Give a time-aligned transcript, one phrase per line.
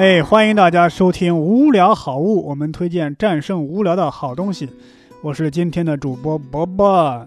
[0.00, 4.66] 哎，欢迎大家收听《无聊好物》，我们推荐战胜无聊的好东西。
[5.20, 7.26] 我是今天的主播伯伯。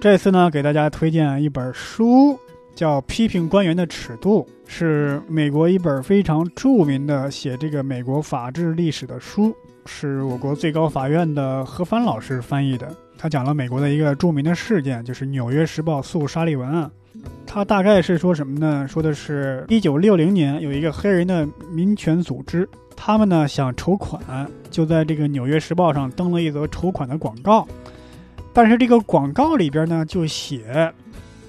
[0.00, 2.38] 这次呢，给大家推荐一本书，
[2.72, 9.52] 叫《批评官员的尺度》，是美国一本非常著名的写这个美国法治历史的书，
[9.84, 12.88] 是我国最高法院的何帆老师翻译的。
[13.18, 16.88] 他讲了美国的一个著名的事件，就是《纽约时报》诉沙利文案。
[17.50, 18.86] 他大概是说什么呢？
[18.86, 24.20] 说的是一九六零年有一个黑人的民权组织，他们呢想筹款，
[24.70, 27.66] 就在这个《纽约时报》上登了一则筹款的广告。
[28.52, 30.92] 但是这个广告里边呢，就写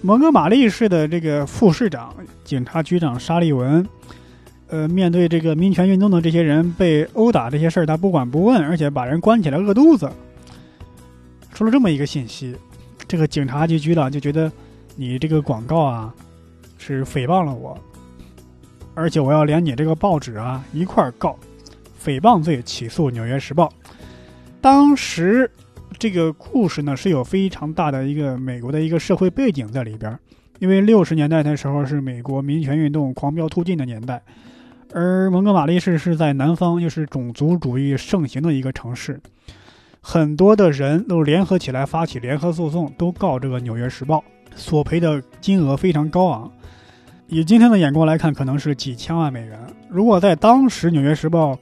[0.01, 3.85] 蒙哥马利市的这个副市长、警察局长沙利文，
[4.69, 10.09] 呃，面对这个民权运动的这些人被殴打这些事儿，他不管不问，而且把人关起来饿肚子。
[11.53, 12.55] 说了这么一个信息，
[13.05, 14.49] 这个警察局局长就觉得
[14.99, 16.13] 你这个广告啊
[16.77, 17.79] 是诽谤了我，
[18.93, 21.39] 而且我要连你这个报纸啊一块儿告，
[22.03, 23.67] 诽谤罪起诉《纽约时报》。
[24.59, 25.49] 当时
[25.97, 30.19] 这个故事呢是有非常大的一个美国的一个社会背景在里边，
[30.59, 34.21] 因为六十年代的时候是美国民权运动狂飙突进的年代，
[34.93, 39.21] 而蒙哥马利市是在南方，又是种族主义盛行的一个城市。
[40.01, 44.17] 很多的人都联合起来发起联合诉讼，都告这个《纽约时报》，
[44.55, 46.51] 索赔的金额非常高昂。
[47.27, 49.59] 以今天的眼光来看，可能是几千万美元。
[49.87, 51.53] 如果在当时《纽约时报》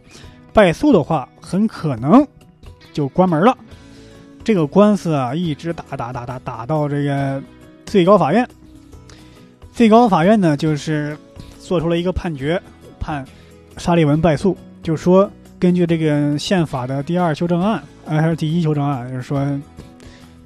[0.53, 2.25] 败诉的话，很可能
[2.93, 3.57] 就关门了。
[4.43, 7.41] 这个官司啊，一直打打打打打到这个
[7.85, 8.47] 最高法院。
[9.73, 11.17] 最高法院呢，就是
[11.59, 12.61] 做出了一个判决，
[12.99, 13.25] 判
[13.77, 17.83] 沙利文败诉，就说根据这个宪法的第二修正案。
[18.05, 19.45] 还是第一修正案，就是说，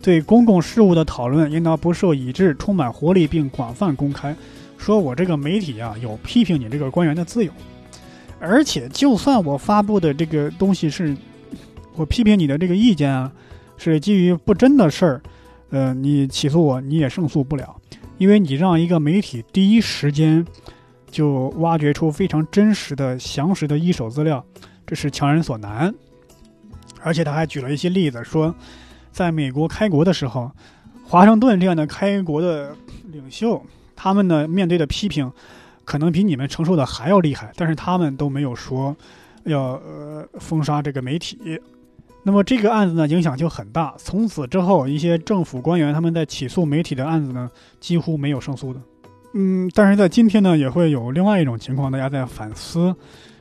[0.01, 4.35] 对公共事务的讨论应当不受抑制，充满活力并广泛公开。
[4.77, 7.51] 说我这个媒体啊，有批评你这个官员的自由，
[8.39, 11.15] 而且就算我发布的这个东西是，
[11.95, 13.31] 我批评你的这个意见啊，
[13.77, 15.21] 是基于不真的事儿，
[15.69, 17.75] 呃，你起诉我你也胜诉不了，
[18.17, 20.43] 因为你让一个媒体第一时间
[21.11, 24.43] 就挖掘出非常真实的、详实的一手资料，
[24.87, 25.93] 这是强人所难。
[27.03, 28.55] 而且他还举了一些例子，说，
[29.11, 30.49] 在美国开国的时候，
[31.03, 32.75] 华盛顿这样的开国的
[33.11, 33.61] 领袖，
[33.95, 35.31] 他们呢面对的批评，
[35.83, 38.95] 可能比你们承受的还要厉害，但是他们都没有说
[39.43, 41.59] 要呃封杀这个媒体。
[42.23, 47.49] 那么这个案子呢影响就很大，从此之后，一些政府官员他们在起诉媒体的案子呢
[47.79, 48.79] 几乎没有胜诉的。
[49.33, 52.95] 嗯，但是在今天呢也会有另外一种情况，大家在反思，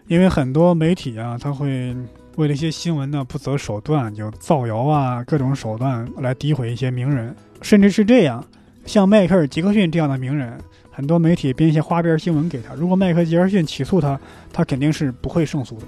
[0.09, 1.95] 因为很多媒体啊，他会。
[2.41, 8.43] 为了一些新闻呢，不择手段就造谣啊，各种手段来诋毁一些名人，甚至是这样，
[8.87, 10.59] 像迈克尔·杰克逊这样的名人，
[10.91, 12.73] 很多媒体编一些花边新闻给他。
[12.73, 14.19] 如果迈克尔·杰克逊起诉他，
[14.55, 15.83] 他肯定是不会胜诉的。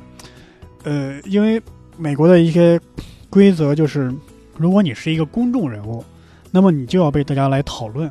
[0.84, 1.58] 呃，因为
[1.96, 2.78] 美国的一些
[3.30, 4.12] 规则就是，
[4.58, 6.04] 如果你是一个公众人物，
[6.50, 8.10] 那么你就要被大家来讨论。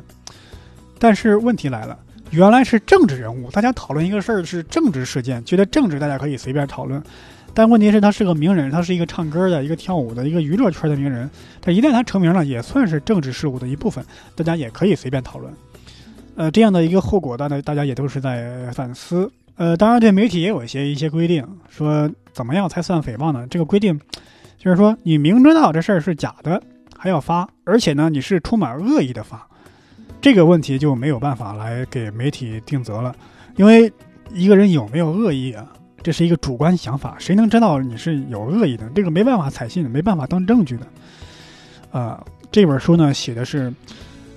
[0.98, 1.96] 但是问题来了，
[2.30, 7.00] 原来是政治人物，大家讨论一个事儿是政治事件，觉得政治大家可以随便讨论。
[7.54, 11.30] 但问题是，他是个名人，他是一个唱歌的、一个跳舞的、一个娱乐圈的名人。
[11.60, 14.04] 他一旦他成名了，也算是政治事务的一部分，
[14.34, 15.52] 大家也可以随便讨论。
[16.34, 19.30] 呃，这样的一个后果，大家大家也都是在反思。
[19.56, 23.46] 呃，当然对媒体也有一些一些规定，说怎么样才算诽谤呢？
[23.48, 24.00] 这个规定
[24.56, 26.60] 就是说，你明知道这事儿是假的，
[26.96, 29.46] 还要发，而且呢，你是充满恶意的发，
[30.22, 33.14] 这个问题就没有办法来给媒体定责了，
[33.56, 33.92] 因为
[34.32, 35.70] 一个人有没有恶意啊？
[36.02, 38.88] 这是一个主观想法，谁能知道你是有恶意的？
[38.94, 40.86] 这个没办法采信的，没办法当证据的。
[41.90, 43.72] 啊，这本书呢写的是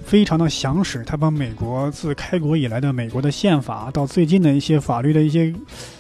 [0.04, 5.52] 非常的详实，他把美国自开国以来的美国的宪法到最近的一些法律的一些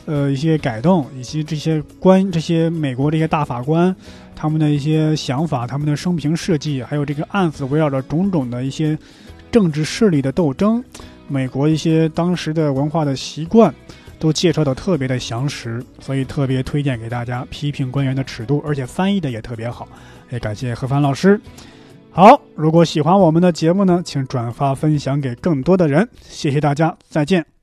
[0.06, 3.96] 呃一些改动，以及这些官这些美国这些大法官
[4.36, 8.96] 他们的一些想法、他们的生平事迹，还有这个案子围绕着种种的一些
[9.52, 10.84] 政治势力的斗争，
[11.28, 13.74] 美国一些当时的文化的习惯。
[14.20, 17.46] 都介绍的特别的详实，所以特别推荐给大家。
[17.50, 19.88] 批评官员的尺度，而且翻译的也特别好，
[20.30, 21.40] 也感谢何凡老师。
[22.12, 27.55] 好，如果喜欢我们的节目呢，请转发分享给更多的人，谢谢大家，再见。